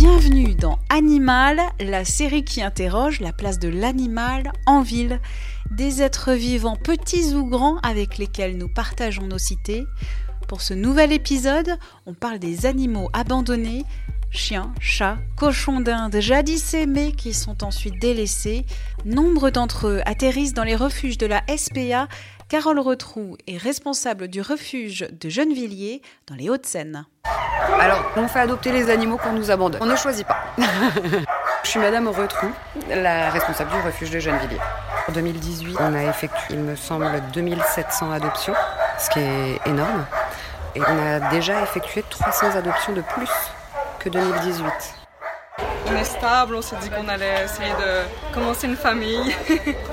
Bienvenue 0.00 0.54
dans 0.54 0.78
Animal, 0.88 1.60
la 1.78 2.06
série 2.06 2.42
qui 2.42 2.62
interroge 2.62 3.20
la 3.20 3.34
place 3.34 3.58
de 3.58 3.68
l'animal 3.68 4.50
en 4.64 4.80
ville. 4.80 5.20
Des 5.70 6.00
êtres 6.00 6.32
vivants 6.32 6.78
petits 6.82 7.34
ou 7.34 7.44
grands 7.44 7.76
avec 7.82 8.16
lesquels 8.16 8.56
nous 8.56 8.70
partageons 8.70 9.26
nos 9.26 9.36
cités. 9.36 9.84
Pour 10.48 10.62
ce 10.62 10.72
nouvel 10.72 11.12
épisode, 11.12 11.76
on 12.06 12.14
parle 12.14 12.38
des 12.38 12.64
animaux 12.64 13.10
abandonnés, 13.12 13.84
chiens, 14.30 14.72
chats, 14.80 15.18
cochons 15.36 15.80
d'Inde 15.80 16.18
jadis 16.18 16.72
aimés 16.72 17.12
qui 17.12 17.34
sont 17.34 17.62
ensuite 17.62 18.00
délaissés. 18.00 18.64
Nombre 19.04 19.50
d'entre 19.50 19.86
eux 19.86 20.00
atterrissent 20.06 20.54
dans 20.54 20.64
les 20.64 20.76
refuges 20.76 21.18
de 21.18 21.26
la 21.26 21.42
SPA. 21.54 22.08
Carole 22.50 22.80
Retroux 22.80 23.36
est 23.46 23.58
responsable 23.58 24.26
du 24.26 24.40
refuge 24.40 25.06
de 25.12 25.28
Gennevilliers 25.28 26.02
dans 26.26 26.34
les 26.34 26.50
Hauts-de-Seine. 26.50 27.06
Alors, 27.78 28.04
on 28.16 28.26
fait 28.26 28.40
adopter 28.40 28.72
les 28.72 28.90
animaux 28.90 29.18
qu'on 29.18 29.34
nous 29.34 29.52
abandonne. 29.52 29.80
On 29.80 29.86
ne 29.86 29.94
choisit 29.94 30.26
pas. 30.26 30.42
Je 31.62 31.68
suis 31.70 31.78
Madame 31.78 32.08
Retroux, 32.08 32.50
la 32.88 33.30
responsable 33.30 33.70
du 33.70 33.80
refuge 33.86 34.10
de 34.10 34.18
Gennevilliers. 34.18 34.58
En 35.08 35.12
2018, 35.12 35.76
on 35.78 35.94
a 35.94 36.02
effectué, 36.02 36.54
il 36.54 36.58
me 36.58 36.74
semble, 36.74 37.08
2700 37.32 38.10
adoptions, 38.10 38.54
ce 38.98 39.10
qui 39.10 39.20
est 39.20 39.60
énorme. 39.66 40.04
Et 40.74 40.80
on 40.80 40.98
a 41.06 41.30
déjà 41.30 41.62
effectué 41.62 42.02
300 42.10 42.56
adoptions 42.56 42.92
de 42.92 43.02
plus 43.02 43.30
que 44.00 44.08
2018. 44.08 44.66
On 45.86 45.94
est 45.94 46.04
stable, 46.04 46.56
on 46.56 46.62
s'est 46.62 46.76
dit 46.82 46.90
qu'on 46.90 47.06
allait 47.06 47.44
essayer 47.44 47.70
de 47.70 48.34
commencer 48.34 48.66
une 48.66 48.76
famille. 48.76 49.36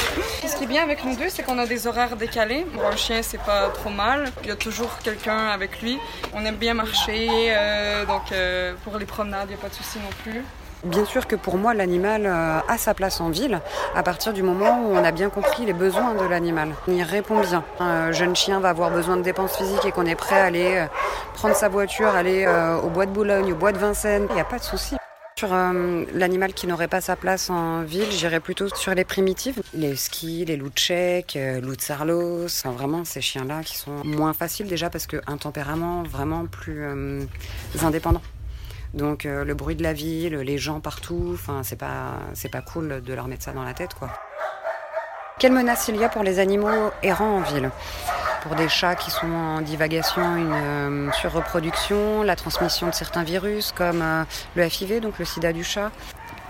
Ce 0.58 0.64
qui 0.64 0.66
est 0.66 0.74
bien 0.74 0.82
avec 0.82 1.06
nous 1.06 1.16
deux, 1.16 1.30
c'est 1.30 1.44
qu'on 1.44 1.60
a 1.60 1.68
des 1.68 1.86
horaires 1.86 2.16
décalés. 2.16 2.66
Pour 2.74 2.84
un 2.84 2.96
chien, 2.96 3.22
c'est 3.22 3.40
pas 3.40 3.70
trop 3.70 3.92
mal. 3.92 4.32
Il 4.42 4.48
y 4.50 4.52
a 4.52 4.56
toujours 4.56 4.98
quelqu'un 5.04 5.50
avec 5.50 5.84
lui. 5.84 6.00
On 6.34 6.44
aime 6.46 6.56
bien 6.56 6.74
marcher, 6.74 7.30
euh, 7.56 8.06
donc 8.08 8.32
euh, 8.32 8.74
pour 8.84 8.98
les 8.98 9.06
promenades, 9.06 9.46
il 9.46 9.50
n'y 9.50 9.54
a 9.54 9.62
pas 9.62 9.70
de 9.70 9.76
souci 9.76 10.00
non 10.00 10.10
plus. 10.24 10.44
Bien 10.84 11.06
sûr 11.06 11.28
que 11.28 11.36
pour 11.36 11.58
moi, 11.60 11.76
l'animal 11.76 12.26
euh, 12.26 12.58
a 12.68 12.78
sa 12.80 12.96
place 12.96 13.22
en 13.22 13.30
ville 13.30 13.62
à 13.94 14.02
partir 14.02 14.34
du 14.34 14.42
moment 14.42 14.82
où 14.82 14.96
on 14.96 15.04
a 15.04 15.12
bien 15.12 15.30
compris 15.30 15.64
les 15.64 15.74
besoins 15.74 16.16
de 16.16 16.26
l'animal. 16.26 16.70
On 16.88 16.92
y 16.92 17.04
répond 17.04 17.40
bien. 17.42 17.64
Un 17.80 18.12
jeune 18.12 18.36
chien 18.36 18.60
va 18.60 18.70
avoir 18.70 18.90
besoin 18.90 19.16
de 19.16 19.22
dépenses 19.22 19.56
physiques 19.56 19.86
et 19.86 19.92
qu'on 19.92 20.08
est 20.08 20.16
prêt 20.16 20.42
à 20.42 20.46
aller 20.46 20.88
prendre 21.36 21.54
sa 21.54 21.70
voiture, 21.70 22.08
aller 22.08 22.48
au 22.84 22.90
bois 22.90 23.06
de 23.06 23.12
Boulogne, 23.12 23.54
au 23.54 23.56
bois 23.56 23.74
de 23.74 23.78
Vincennes. 23.78 24.26
Il 24.32 24.34
n'y 24.34 24.42
a 24.42 24.46
pas 24.46 24.58
de 24.58 24.64
souci. 24.64 24.98
Sur 25.38 25.54
euh, 25.54 26.04
l'animal 26.16 26.52
qui 26.52 26.66
n'aurait 26.66 26.88
pas 26.88 27.00
sa 27.00 27.16
place 27.16 27.52
en 27.52 27.84
ville, 27.84 28.10
j'irais 28.10 28.40
plutôt 28.40 28.70
sur 28.74 28.96
les 28.96 29.04
primitives. 29.04 29.62
Les 29.76 29.96
skis, 29.96 30.46
les 30.46 30.58
loups 30.58 30.72
tchèques, 30.72 31.36
euh, 31.36 31.62
loups 31.62 31.76
de 31.76 31.82
Sarlos, 31.82 32.46
enfin, 32.46 32.72
vraiment 32.72 33.06
ces 33.06 33.22
chiens-là 33.22 33.62
qui 33.62 33.78
sont 33.78 34.04
moins 34.04 34.34
faciles 34.34 34.66
déjà 34.66 34.90
parce 34.90 35.06
qu'un 35.06 35.38
tempérament 35.38 36.02
vraiment 36.02 36.48
plus 36.48 36.84
euh, 36.84 37.24
indépendant. 37.84 38.24
Donc 38.96 39.26
le 39.26 39.54
bruit 39.54 39.76
de 39.76 39.84
la 39.84 39.94
ville, 39.94 40.34
les 40.38 40.58
gens 40.58 40.80
partout, 40.80 41.32
enfin 41.34 41.62
c'est 41.62 41.76
pas 41.76 42.14
c'est 42.34 42.50
pas 42.50 42.62
cool 42.62 43.04
de 43.04 43.14
leur 43.14 43.28
mettre 43.28 43.44
ça 43.44 43.52
dans 43.52 43.64
la 43.64 43.73
tête 43.73 43.94
quoi. 43.94 44.10
Quelle 45.38 45.52
menace 45.52 45.88
il 45.90 45.98
y 45.98 46.04
a 46.04 46.10
pour 46.10 46.23
les 46.23 46.40
animaux 46.40 46.90
errants 47.04 47.38
en 47.38 47.42
ville? 47.42 47.70
Pour 48.48 48.56
des 48.56 48.70
chats 48.70 48.96
qui 48.96 49.12
sont 49.12 49.28
en 49.28 49.62
divagation, 49.62 50.38
une 50.38 50.54
euh, 50.54 51.12
surreproduction, 51.12 52.24
la 52.24 52.38
transmission 52.38 52.88
de 52.88 52.94
certains 52.94 53.24
virus 53.24 53.74
comme 53.74 54.02
euh, 54.02 54.24
le 54.56 54.70
FIV, 54.70 55.02
donc 55.02 55.20
le 55.20 55.26
sida 55.26 55.52
du 55.52 55.66
chat. 55.66 55.92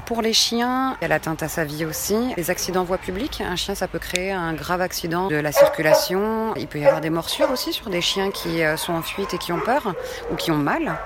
Pour 0.05 0.21
les 0.21 0.31
chiens, 0.31 0.95
il 0.99 1.01
y 1.01 1.05
a 1.05 1.07
l'atteinte 1.07 1.41
à 1.41 1.47
sa 1.47 1.65
vie 1.65 1.85
aussi. 1.85 2.33
Les 2.37 2.51
accidents 2.51 2.83
voie 2.83 2.99
publique, 2.99 3.41
un 3.41 3.55
chien, 3.55 3.73
ça 3.73 3.87
peut 3.87 3.99
créer 3.99 4.31
un 4.31 4.53
grave 4.53 4.81
accident 4.81 5.27
de 5.27 5.35
la 5.35 5.51
circulation. 5.51 6.53
Il 6.55 6.67
peut 6.67 6.79
y 6.79 6.85
avoir 6.85 7.01
des 7.01 7.09
morsures 7.09 7.49
aussi 7.51 7.73
sur 7.73 7.89
des 7.89 8.01
chiens 8.01 8.29
qui 8.29 8.63
euh, 8.63 8.77
sont 8.77 8.93
en 8.93 9.01
fuite 9.01 9.33
et 9.33 9.39
qui 9.39 9.51
ont 9.51 9.59
peur 9.59 9.95
ou 10.31 10.35
qui 10.35 10.51
ont 10.51 10.57
mal. 10.57 10.97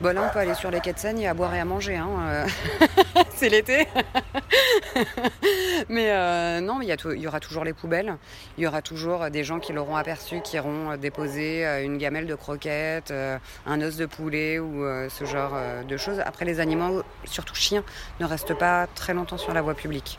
Bon, 0.00 0.14
là, 0.14 0.22
on 0.26 0.32
peut 0.32 0.38
aller 0.38 0.54
sur 0.54 0.70
les 0.70 0.80
quais 0.80 0.94
de 0.94 0.98
Seine, 0.98 1.18
il 1.18 1.24
y 1.24 1.26
a 1.26 1.30
à 1.30 1.34
boire 1.34 1.54
et 1.54 1.60
à 1.60 1.64
manger. 1.66 1.96
Hein, 1.96 2.08
euh. 2.20 2.46
c'est 3.40 3.48
l'été. 3.48 3.88
Mais 5.88 6.10
euh, 6.10 6.60
non, 6.60 6.82
il 6.82 6.88
y, 6.88 7.20
y, 7.20 7.26
aura 7.26 7.40
toujours 7.40 7.64
les 7.64 7.72
poubelles. 7.72 8.16
Il 8.58 8.64
y 8.64 8.66
aura 8.66 8.82
toujours 8.82 9.30
des 9.30 9.44
gens 9.44 9.60
qui 9.60 9.72
l'auront 9.72 9.96
aperçu, 9.96 10.42
qui 10.42 10.56
iront 10.56 10.94
déposer 10.98 11.66
euh, 11.66 11.82
une 11.82 11.96
gamelle 11.96 12.26
de 12.26 12.34
croquettes, 12.34 13.14
un 13.64 13.80
os 13.80 13.96
de 13.96 14.04
poulet 14.04 14.58
ou 14.58 14.84
ce 15.08 15.24
genre 15.24 15.56
de 15.88 15.96
choses. 15.96 16.20
Après, 16.20 16.44
les 16.44 16.60
animaux, 16.60 17.02
surtout 17.24 17.54
chiens, 17.54 17.82
ne 18.20 18.26
restent 18.26 18.54
pas 18.54 18.86
très 18.94 19.14
longtemps 19.14 19.38
sur 19.38 19.54
la 19.54 19.62
voie 19.62 19.74
publique. 19.74 20.18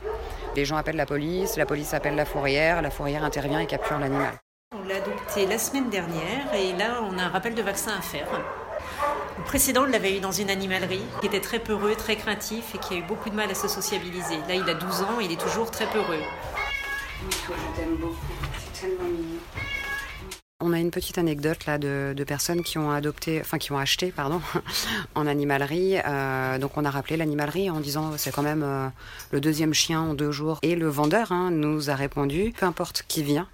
Les 0.56 0.66
gens 0.66 0.78
appellent 0.78 0.96
la 0.96 1.06
police, 1.06 1.58
la 1.58 1.68
police 1.68 1.94
appelle 1.94 2.16
la 2.16 2.26
fourrière, 2.26 2.82
la 2.82 2.90
fourrière 2.90 3.24
intervient 3.24 3.60
et 3.60 3.68
capture 3.68 4.00
l'animal. 4.00 4.34
On 4.76 4.88
l'a 4.88 4.96
adopté 4.96 5.46
la 5.46 5.60
semaine 5.60 5.90
dernière 5.92 6.52
et 6.56 6.74
là, 6.74 7.04
on 7.04 7.20
a 7.20 7.24
un 7.24 7.30
rappel 7.30 7.54
de 7.54 7.62
vaccin 7.62 7.92
à 7.96 8.02
faire. 8.02 8.28
Le 9.38 9.44
précédent, 9.44 9.84
on 9.84 9.86
l'avait 9.86 10.18
eu 10.18 10.20
dans 10.20 10.32
une 10.32 10.50
animalerie, 10.50 11.04
qui 11.20 11.28
était 11.28 11.40
très 11.40 11.60
peureux, 11.60 11.96
très 11.96 12.16
craintif 12.16 12.76
et 12.76 12.78
qui 12.78 12.94
a 12.94 12.98
eu 12.98 13.04
beaucoup 13.04 13.30
de 13.30 13.36
mal 13.36 13.50
à 13.50 13.56
se 13.56 13.68
sociabiliser. 13.68 14.38
Là, 14.48 14.56
il 14.56 14.70
a 14.70 14.74
12 14.74 15.02
ans 15.02 15.20
et 15.20 15.26
il 15.26 15.32
est 15.32 15.40
toujours 15.40 15.72
très 15.72 15.88
peureux. 15.88 16.22
Oui, 17.24 17.36
toi, 17.46 17.56
je 17.58 17.82
t'aime 17.82 17.96
beaucoup. 17.96 18.18
C'est 18.74 18.88
tellement 18.88 19.06
mignon. 19.06 19.40
On 20.64 20.74
a 20.74 20.80
une 20.80 20.92
petite 20.92 21.18
anecdote 21.18 21.66
là 21.66 21.80
de, 21.80 22.24
personnes 22.24 22.62
qui 22.62 22.78
ont 22.78 22.92
adopté, 22.92 23.42
enfin 23.42 23.58
qui 23.58 23.72
ont 23.72 23.80
acheté, 23.80 24.12
pardon, 24.12 24.42
en 25.16 25.26
animalerie. 25.26 25.98
Euh, 26.06 26.60
donc 26.60 26.78
on 26.78 26.86
a 26.86 26.92
rappelé 26.92 27.18
l'animalerie 27.18 27.72
en 27.72 27.80
disant 27.80 28.12
c'est 28.18 28.32
quand 28.32 28.44
même 28.44 28.62
euh, 28.64 28.88
le 29.32 29.42
deuxième 29.42 29.74
chien 29.74 30.02
en 30.02 30.14
deux 30.14 30.32
jours. 30.32 30.60
Et 30.62 30.76
le 30.76 30.88
vendeur 30.88 31.32
hein, 31.32 31.50
nous 31.50 31.90
a 31.90 31.96
répondu 31.96 32.54
peu 32.56 32.68
importe 32.68 33.04
qui 33.08 33.24
vient, 33.24 33.48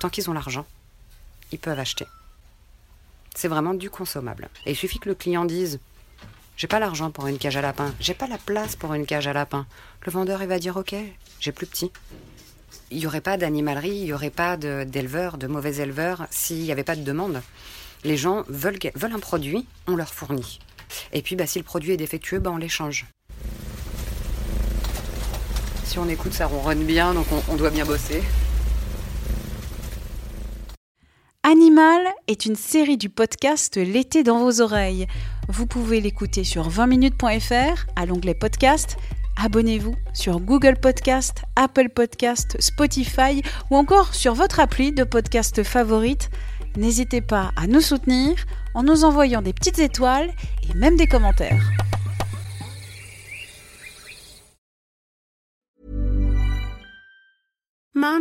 tant 0.00 0.08
qu'ils 0.08 0.28
ont 0.30 0.32
l'argent, 0.32 0.66
ils 1.52 1.60
peuvent 1.60 1.78
acheter. 1.78 2.06
C'est 3.34 3.48
vraiment 3.48 3.74
du 3.74 3.90
consommable. 3.90 4.48
Et 4.66 4.72
il 4.72 4.76
suffit 4.76 4.98
que 4.98 5.08
le 5.08 5.14
client 5.14 5.44
dise 5.44 5.80
J'ai 6.56 6.66
pas 6.66 6.78
l'argent 6.78 7.10
pour 7.10 7.26
une 7.26 7.38
cage 7.38 7.56
à 7.56 7.62
lapin, 7.62 7.94
j'ai 8.00 8.14
pas 8.14 8.26
la 8.26 8.38
place 8.38 8.76
pour 8.76 8.94
une 8.94 9.06
cage 9.06 9.26
à 9.26 9.32
lapin. 9.32 9.66
Le 10.04 10.12
vendeur, 10.12 10.42
il 10.42 10.48
va 10.48 10.58
dire 10.58 10.76
Ok, 10.76 10.94
j'ai 11.40 11.52
plus 11.52 11.66
petit. 11.66 11.90
Il 12.90 12.98
n'y 12.98 13.06
aurait 13.06 13.20
pas 13.20 13.36
d'animalerie, 13.36 13.96
il 13.96 14.04
n'y 14.04 14.12
aurait 14.12 14.30
pas 14.30 14.56
d'éleveurs, 14.56 15.38
de, 15.38 15.46
mauvais 15.46 15.76
éleveurs, 15.76 16.26
s'il 16.30 16.62
n'y 16.62 16.72
avait 16.72 16.84
pas 16.84 16.96
de 16.96 17.02
demande. 17.02 17.40
Les 18.04 18.16
gens 18.16 18.44
veulent, 18.48 18.78
un 19.02 19.18
produit, 19.18 19.66
on 19.86 19.96
leur 19.96 20.12
fournit. 20.12 20.58
Et 21.12 21.22
puis, 21.22 21.36
bah, 21.36 21.46
si 21.46 21.58
le 21.58 21.64
produit 21.64 21.92
est 21.92 21.96
défectueux, 21.96 22.38
bah, 22.38 22.50
on 22.50 22.58
l'échange. 22.58 23.06
Si 25.84 25.98
on 25.98 26.08
écoute, 26.08 26.34
ça 26.34 26.46
ronronne 26.46 26.84
bien, 26.84 27.14
donc 27.14 27.26
on 27.48 27.56
doit 27.56 27.70
bien 27.70 27.86
bosser. 27.86 28.22
Animal 31.52 32.00
est 32.28 32.46
une 32.46 32.56
série 32.56 32.96
du 32.96 33.10
podcast 33.10 33.76
L'été 33.76 34.22
dans 34.22 34.38
vos 34.38 34.62
oreilles. 34.62 35.06
Vous 35.48 35.66
pouvez 35.66 36.00
l'écouter 36.00 36.44
sur 36.44 36.70
20minutes.fr 36.70 37.84
à 37.94 38.06
l'onglet 38.06 38.32
podcast. 38.32 38.96
Abonnez-vous 39.36 39.94
sur 40.14 40.40
Google 40.40 40.78
Podcast, 40.80 41.42
Apple 41.56 41.90
Podcast, 41.90 42.56
Spotify 42.58 43.42
ou 43.70 43.76
encore 43.76 44.14
sur 44.14 44.32
votre 44.32 44.60
appli 44.60 44.92
de 44.92 45.04
podcast 45.04 45.62
favorite. 45.62 46.30
N'hésitez 46.78 47.20
pas 47.20 47.50
à 47.56 47.66
nous 47.66 47.82
soutenir 47.82 48.34
en 48.72 48.82
nous 48.82 49.04
envoyant 49.04 49.42
des 49.42 49.52
petites 49.52 49.78
étoiles 49.78 50.30
et 50.70 50.74
même 50.74 50.96
des 50.96 51.06
commentaires. 51.06 51.71